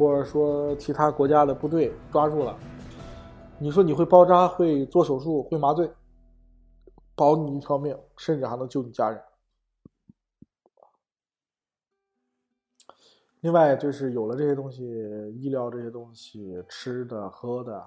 [0.00, 2.58] 或者说其他国家的部队抓住了，
[3.58, 5.92] 你说你会包扎、会做手术、会麻醉，
[7.14, 9.22] 保你一条命，甚至还能救你家人。
[13.42, 14.86] 另外就是有了这些东西，
[15.34, 17.84] 医疗这些东西、吃的、喝的，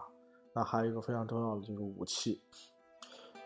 [0.54, 2.40] 那还有一个非常重要的就是武器。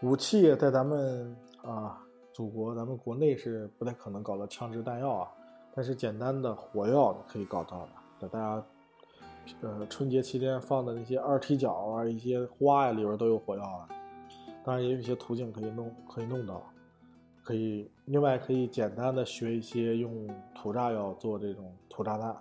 [0.01, 1.97] 武器在咱们啊
[2.33, 5.31] 祖国，咱们国内是不太可能搞到枪支弹药啊，
[5.73, 7.91] 但是简单的火药可以搞到的。
[8.19, 8.65] 给大家，
[9.61, 13.87] 呃，春节期间放的那些二踢脚啊，一些花呀，里边都有火药啊。
[14.63, 16.61] 当然也有一些途径可以弄，可以弄到，
[17.43, 17.89] 可以。
[18.05, 22.35] 另外可以简单的学一些用土炸药做这种土炸弹。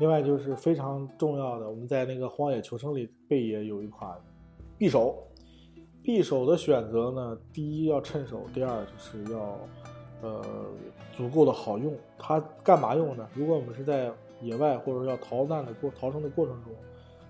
[0.00, 4.18] 另外就是非常重要的，我们在那个《荒野求生》里贝爷有一款
[4.78, 5.28] 匕首。
[6.02, 9.58] 匕首的选择呢，第一要趁手，第二就是要。
[10.22, 10.40] 呃，
[11.16, 13.28] 足够的好用，它干嘛用呢？
[13.34, 16.72] 如果我们是在野外或者要逃难的过逃生的过程中，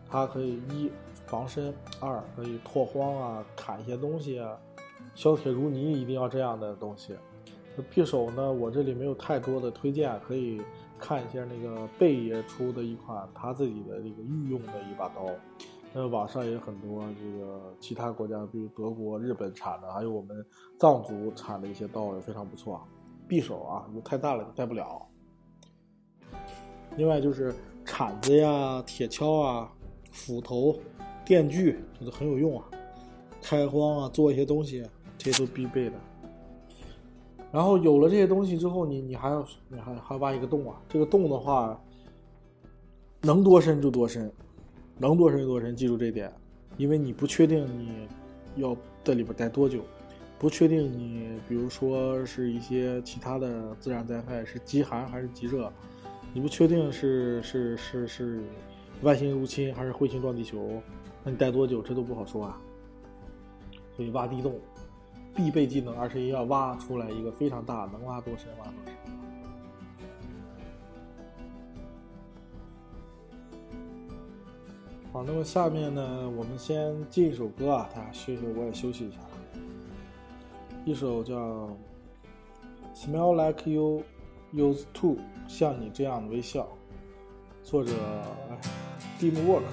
[0.08, 0.90] 它可以一
[1.26, 4.58] 防身，二可以拓荒啊，砍一些东西啊，
[5.14, 7.14] 削铁如泥，一定要这样的东西。
[7.90, 10.60] 匕首呢，我这里没有太多的推荐，可以
[10.98, 15.24] 看一下那个贝爷出的一款他自己的这个御用的一把刀。
[15.94, 20.44] 那网上也有很多这个其他国家，比如德国、日本产的，还有我们
[20.78, 22.80] 藏族产的一些刀也非常不错。
[23.28, 25.06] 匕首啊，你太大了你带不了。
[26.96, 29.70] 另外就是铲子呀、铁锹啊、
[30.10, 30.74] 斧头、
[31.24, 32.66] 电锯，这都很有用啊。
[33.42, 34.86] 开荒啊，做一些东西，
[35.18, 35.96] 这些都必备的。
[37.50, 40.80] 然后有了这些东西之后，你你还要你还还要挖一个洞啊。
[40.88, 41.78] 这个洞的话，
[43.20, 44.32] 能多深就多深，
[44.98, 46.32] 能多深就多深，记住这点，
[46.76, 48.08] 因为你不确定你
[48.56, 49.82] 要在里边待多久，
[50.38, 55.72] 不确定你比如说是一些其他的自然灾害是极寒还是极热，
[56.32, 58.42] 你不确定是是是是
[59.02, 60.80] 外星入侵还是彗星撞地球，
[61.24, 62.60] 那你待多久这都不好说啊。
[63.96, 64.58] 所以挖地洞
[65.34, 68.94] 必备技能，而且要挖出来一个非常大，能挖多深挖多深。
[75.12, 79.18] 好，那么下面呢，我们先进一首歌啊，大家休息，我也休息一下。
[80.86, 81.36] 一首叫
[82.96, 84.02] 《Smell Like You
[84.54, 86.66] Used To》，像你这样的微笑，
[87.62, 87.92] 作者
[89.20, 89.64] Dim Work。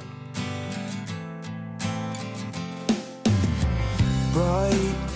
[4.33, 5.08] bright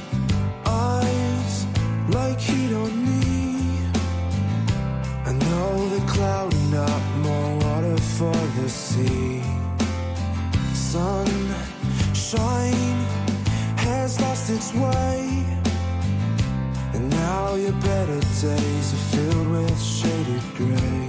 [18.43, 21.07] days are filled with shaded gray.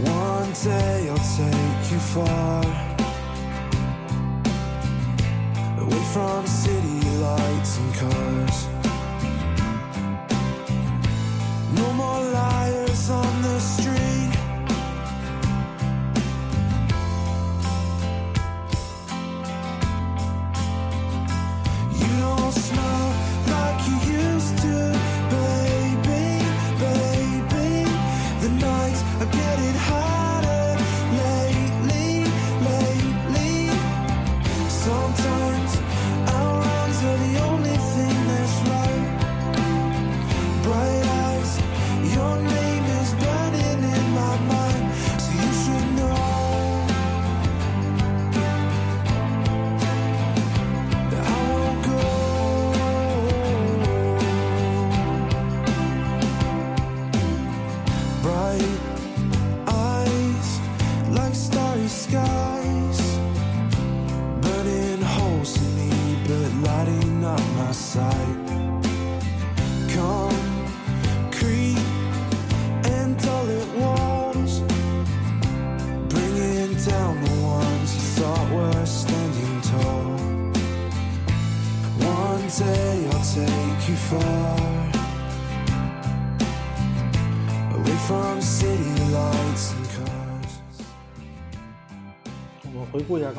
[0.00, 2.61] One day I'll take you far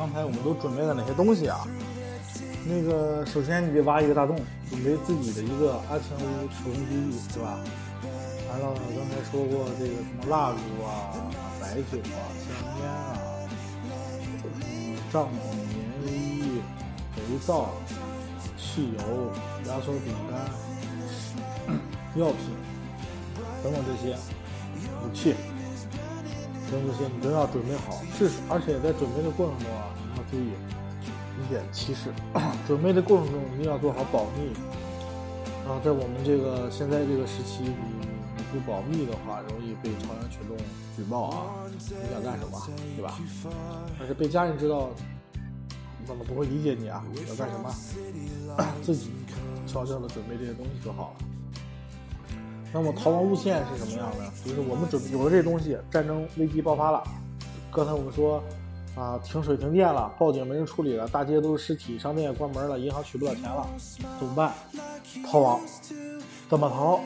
[0.04, 1.66] 刚才我们都准备了哪些东西啊？
[2.68, 4.36] 那个，首先你得挖一个大洞，
[4.68, 7.58] 准备自己的一个安全屋储存基地，对吧？
[8.50, 11.16] 完了，刚才说过这个什么蜡烛啊、
[11.58, 13.16] 白酒啊、香烟啊，
[15.10, 15.26] 帐篷、
[15.72, 16.60] 棉衣、
[17.16, 17.70] 肥皂、
[18.58, 19.32] 汽油、
[19.66, 21.74] 压缩饼干、
[22.20, 22.52] 药品
[23.62, 24.14] 等等这些
[25.02, 25.34] 武器。
[26.70, 30.50] 等这些你都要准备好，是而且在准备的过程中啊，你要注意
[31.44, 32.10] 一点提示，
[32.66, 34.52] 准备的过程中一定要做好保密。
[35.68, 40.56] 啊，在我们这个现在这个时期，你你不保密的话，容易被朝阳群众
[40.94, 42.60] 举报啊，你想干什么，
[42.96, 43.18] 对吧？
[43.98, 44.90] 但是被家人知道，
[46.06, 47.74] 那么不会理解你啊，你要干什么，
[48.84, 49.10] 自己
[49.66, 51.26] 悄悄的准备这些东西就好了。
[52.74, 54.28] 那么逃亡路线是什么样的？
[54.44, 57.04] 就是我们准备有了这东西，战争危机爆发了。
[57.72, 58.42] 刚才我们说，
[58.96, 63.64] 啊，停水停电了，报警没人处理了，大街都是尸体，商店也关门了，银行取不了钱了，
[64.18, 64.52] 怎么办？
[65.30, 65.60] 逃亡。
[66.50, 66.98] 怎么逃？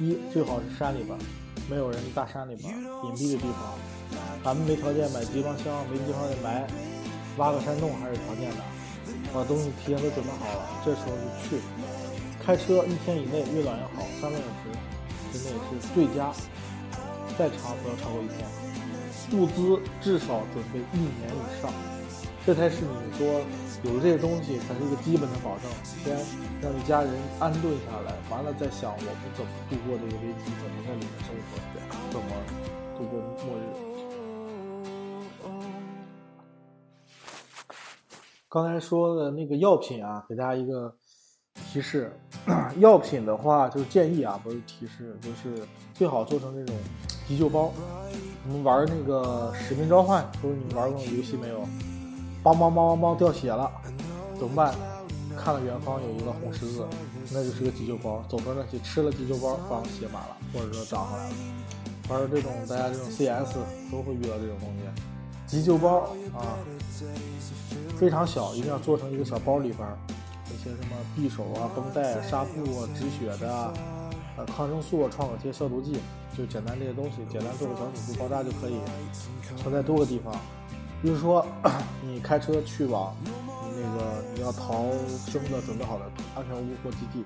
[0.00, 1.16] 一最好是山里边，
[1.70, 3.78] 没有人的大山里边，隐蔽的地方。
[4.42, 6.66] 咱们没条件买集装箱，没地方埋，
[7.36, 8.56] 挖个山洞还是条件的。
[9.32, 11.62] 把东西提前都准备好了，这时候就去。
[12.44, 14.72] 开车一天以内，越短越好，三个小时
[15.32, 16.32] 之内是最佳，
[17.38, 18.44] 再长不要超过一天。
[19.32, 21.72] 物资至少准备一年以上，
[22.44, 23.40] 这才是你说
[23.84, 25.70] 有这些东西才是一个基本的保证。
[26.04, 26.18] 先
[26.60, 31.50] 让你家人安顿下来，完了再想我们怎么度过这个危机，怎么在里面生活，
[32.10, 32.26] 怎么
[32.98, 33.62] 度过末日。
[38.48, 40.94] 刚才说的那个药品啊，给大家一个
[41.54, 42.20] 提示，
[42.78, 46.74] 药品的话就是建议啊，不是提示，就是最好做成这种
[47.26, 47.72] 急救包。
[48.44, 51.60] 你们玩那个《使命召唤》，不是你玩过那种游戏没有？
[52.42, 53.70] 梆梆梆梆梆掉血了，
[54.38, 54.74] 怎么办？
[55.38, 56.84] 看了远方有一个红十字，
[57.32, 61.34] 那就是个急救包，走到那去吃了急救包，帮血满了，或者说长回来了。
[62.08, 63.56] 玩这种大家这种 CS
[63.90, 64.82] 都会遇到这种东西。
[65.46, 66.00] 急救包
[66.34, 66.58] 啊，
[67.96, 69.86] 非常小，一定要做成一个小包里边
[70.54, 73.72] 一些什么匕首啊、绷带、纱布啊、止血的啊、
[74.36, 75.98] 呃抗生素、啊创可贴、消毒剂，
[76.36, 78.74] 就简单这些东西，简单做个小手术包扎就可以，
[79.56, 80.34] 存在多个地方。
[81.02, 81.44] 比如说，
[82.06, 84.84] 你开车去往那个你要逃
[85.26, 86.04] 生的准备好的
[86.36, 87.24] 安全屋或基地，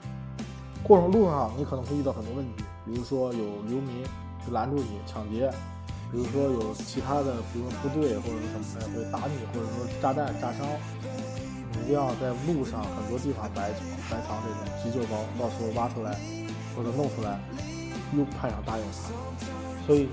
[0.83, 4.03] 过程路上你可能会遇到很多问题，比如说有流民
[4.47, 5.51] 就拦住你抢劫，
[6.11, 10.67] 比如说有其他的，比如说部队或者是什么的会打你，或者说炸弹炸伤，
[11.87, 13.71] 一定要在路上很多地方摆
[14.11, 16.19] 摆藏这种急救包，到时候挖出来
[16.75, 17.39] 或者弄出来，
[18.13, 19.13] 又派上大用场。
[19.87, 20.09] 所以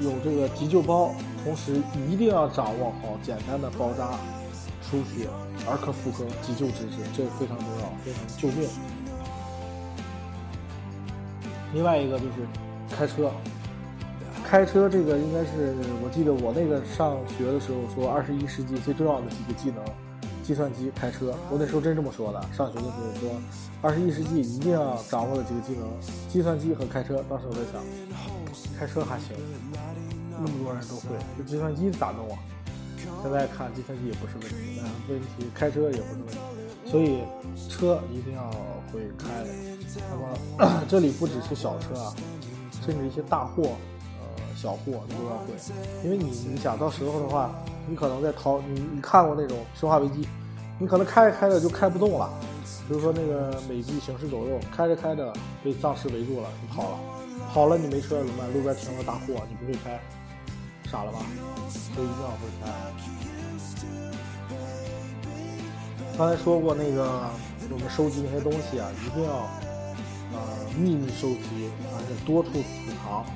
[0.00, 1.10] 有这个急救包，
[1.44, 4.12] 同时一定要掌握好简单的包扎、
[4.80, 5.28] 输血、
[5.68, 8.66] 儿科妇科急救知识，这非常重要，非常救命。
[11.74, 12.48] 另外一个就是
[12.96, 13.30] 开车，
[14.42, 19.84] 开车这个应该是我记得我那个上学的时候说，二十一世纪最重要的几个技能，
[20.42, 21.34] 计算机、开车。
[21.50, 23.40] 我那时候真这么说的，上学的时候说，
[23.80, 25.88] 二十一世纪一定要掌握的几个技能，
[26.28, 27.24] 计算机和开车。
[27.28, 27.82] 当时我在想，
[28.78, 29.36] 开车还行，
[30.30, 32.38] 那么多人都会，这计算机咋弄啊？
[33.22, 36.38] 现在看计算机也不是问题，但问题开车也不是问题，
[36.86, 37.22] 所以
[37.68, 38.50] 车一定要
[38.92, 39.28] 会开。
[40.58, 42.14] 那么这里不只是小车啊，
[42.84, 43.76] 甚至一些大货，
[44.62, 45.46] 小货你都要会，
[46.04, 47.50] 因为你你想到时候的话，
[47.88, 50.22] 你可能在逃，你你看过那种《生化危机》，
[50.78, 52.32] 你可能开着开着就开不动了，
[52.86, 55.32] 比如说那个美剧《行尸走肉》，开着开着
[55.64, 56.98] 被丧尸围住了，你跑了，
[57.52, 58.52] 跑了你没车怎么办？
[58.54, 60.00] 路边停了大货，你不会开，
[60.88, 61.18] 傻了吧？
[61.68, 62.70] 所以一定要会开。
[66.16, 67.28] 刚才说过那个，
[67.68, 69.48] 我们收集那些东西啊，一定要
[70.32, 70.38] 呃
[70.78, 73.26] 秘密收集，而且多处储藏，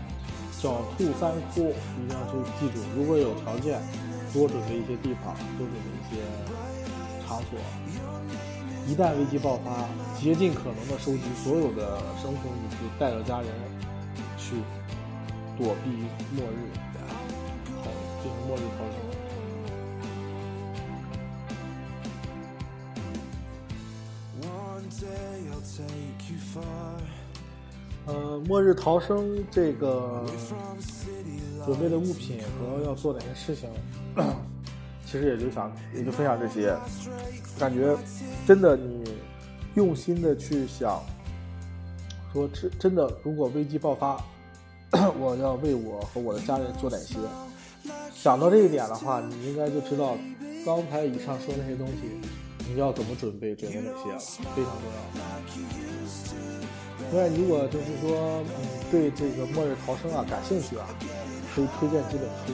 [0.67, 2.83] 小兔三窟，一定要去记住。
[2.97, 3.81] 如果有条件，
[4.35, 6.21] 多准备一些地方，多准备一些
[7.25, 7.57] 场所。
[8.85, 9.87] 一旦危机爆发，
[10.21, 13.49] 竭尽可能的收集所有的生存物资，带着家人
[14.37, 14.57] 去
[15.57, 15.91] 躲避
[16.35, 16.67] 末日，
[17.85, 17.87] 好
[18.21, 18.83] 进行末日逃
[28.47, 30.25] 末日逃生这个
[31.65, 33.69] 准备的物品和要做哪些事情，
[35.05, 36.77] 其实也就想也就分享这些。
[37.59, 37.97] 感觉
[38.47, 39.03] 真的你
[39.75, 41.03] 用心的去想，
[42.33, 44.23] 说真真的，如果危机爆发，
[45.19, 47.17] 我要为我和我的家人做哪些？
[48.15, 50.17] 想到这一点的话，你应该就知道
[50.65, 52.21] 刚才以上说那些东西，
[52.69, 54.19] 你要怎么准备，准备哪些了，
[54.55, 56.56] 非常重要。
[57.13, 60.87] 另外，如果就是说，嗯，对这个末日逃生啊感兴趣啊，
[61.55, 62.53] 可以推荐几本书。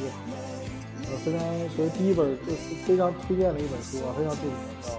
[1.08, 1.40] 呃，非常，
[1.74, 4.92] 所以第一本就是非常推荐的一本书啊，非常著名，叫《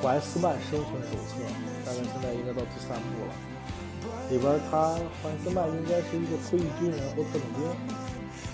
[0.00, 1.40] 怀斯曼生存手册》，
[1.86, 3.32] 大概现在应该到第三部了。
[4.30, 7.64] 里边他怀斯曼应该是一个退役军人或特种兵，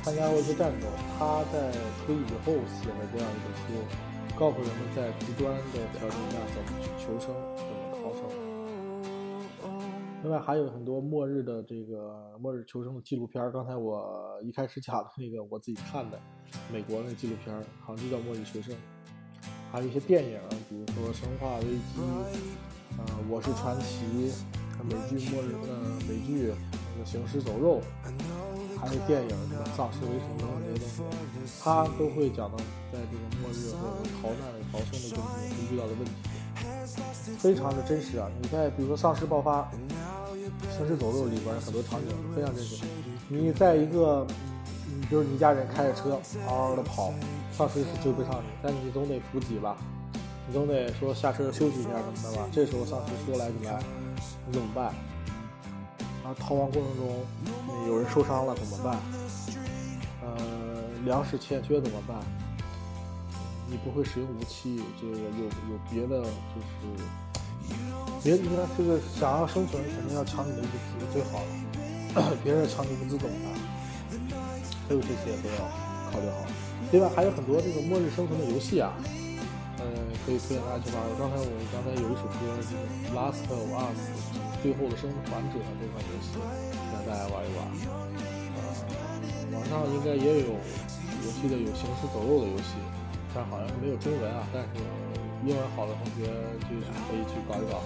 [0.02, 0.86] 参加过一些战斗。
[1.18, 1.70] 他在
[2.06, 3.74] 退役以后写的这样一本书，
[4.38, 7.71] 告诉人们在极端的条件下怎么去求，生。
[10.22, 16.18] 另外还有很多末日的这个末日求生的纪录片，刚才我一开始讲的那个我自己看的
[16.72, 18.72] 美国那纪录片，好像就叫《末日求生》，
[19.72, 22.00] 还有一些电影，比如说《生化危机》，
[22.98, 24.04] 呃，《我是传奇》，
[24.84, 26.54] 美剧《末日》呃美剧
[26.94, 27.80] 那个《行尸走肉》，
[28.78, 31.02] 还有电影什么《丧尸围城》等等这些东
[31.46, 32.56] 西，它都会讲到
[32.92, 36.12] 在这个末日或者逃难逃生的过程中会遇到的问题。
[37.38, 38.28] 非常的真实啊！
[38.40, 39.62] 你在比如说丧尸爆发，
[40.70, 42.84] 《行尸走肉》里边很多场景非常真实。
[43.28, 44.26] 你在一个，
[44.88, 47.12] 嗯，比如你家人开着车嗷嗷的跑，
[47.52, 49.76] 丧尸是追不上你，但你总得补给吧，
[50.46, 52.48] 你总得说下车休息一下什么的吧。
[52.52, 53.78] 这时候丧尸说来就来，
[54.46, 54.86] 你怎么办？
[56.24, 58.98] 啊，逃亡过程中有人受伤了怎么办？
[60.22, 60.36] 呃，
[61.04, 62.16] 粮食欠缺怎么办？
[63.68, 67.02] 你不会使用武器，这个有有别的就是
[68.22, 71.40] 别你看这个想要生存，肯定要抢你的物资最好
[72.14, 73.50] 了， 别人抢你物资怎么办？
[74.86, 75.58] 所有这些都要
[76.12, 76.46] 考虑好。
[76.92, 78.92] 另外还有很多这个末日生存的游戏啊，
[79.78, 79.84] 呃，
[80.26, 81.00] 可以推荐大家去玩。
[81.18, 82.76] 刚才我刚才有一首歌，就是
[83.16, 84.00] 《Last of Us》
[84.62, 86.36] 最后的生还者这款游戏，
[86.92, 87.64] 让大家玩一玩。
[88.54, 92.76] 呃，网上应该也有，我记得有行尸走肉的游戏，
[93.32, 94.46] 但好像是没有中文啊。
[94.52, 94.68] 但是
[95.44, 96.26] 英文好的同学
[96.60, 96.68] 就
[97.06, 97.80] 可以去搞一搞。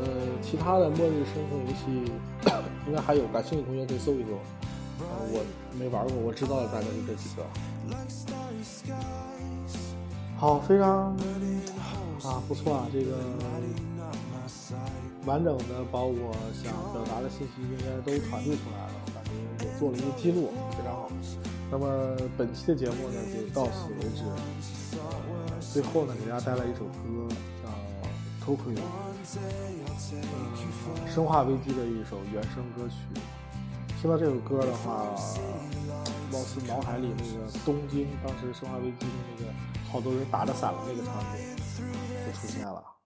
[0.00, 0.04] 呃，
[0.42, 2.12] 其他的末日生存游戏
[2.86, 4.38] 应该还有，感兴趣同学可以搜一搜。
[5.30, 5.44] 我
[5.78, 7.44] 没玩过，我知道的大概就这几个。
[10.36, 11.16] 好，非常
[12.22, 13.16] 啊不错啊，这个
[15.26, 19.30] 完整的把我想表达的信息应该都传递出来了，我感觉
[19.64, 21.10] 也做了一个记录，非常好。
[21.70, 24.22] 那么本期的节目呢就到此为止。
[25.72, 27.28] 最后呢给大家带来一首歌，
[27.62, 27.68] 叫
[28.56, 28.74] 《Tokyo》，
[30.12, 30.16] 嗯，
[31.14, 32.94] 《生化危机》的一首原声歌曲。
[34.00, 35.14] 听到这首歌的话，
[36.32, 39.06] 貌似脑海里那个东京当时《生化危机》的
[39.36, 39.52] 那个
[39.90, 41.56] 好多人打着伞的那个场景
[42.24, 42.97] 就出现了。